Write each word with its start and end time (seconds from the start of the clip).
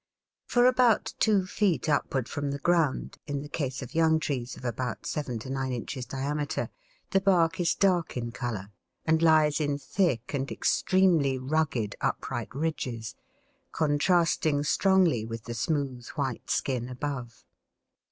For 0.47 0.65
about 0.65 1.13
two 1.19 1.45
feet 1.45 1.87
upward 1.87 2.27
from 2.27 2.49
the 2.49 2.57
ground, 2.57 3.19
in 3.27 3.43
the 3.43 3.47
case 3.47 3.83
of 3.83 3.93
young 3.93 4.19
trees 4.19 4.57
of 4.57 4.65
about 4.65 5.05
seven 5.05 5.37
to 5.37 5.49
nine 5.51 5.71
inches 5.71 6.07
diameter, 6.07 6.71
the 7.11 7.21
bark 7.21 7.59
is 7.59 7.75
dark 7.75 8.17
in 8.17 8.31
colour, 8.31 8.71
and 9.05 9.21
lies 9.21 9.61
in 9.61 9.77
thick 9.77 10.33
and 10.33 10.51
extremely 10.51 11.37
rugged 11.37 11.95
upright 12.01 12.49
ridges, 12.55 13.13
contrasting 13.73 14.63
strongly 14.63 15.23
with 15.23 15.43
the 15.43 15.53
smooth 15.53 16.07
white 16.15 16.49
skin 16.49 16.89
above. 16.89 17.43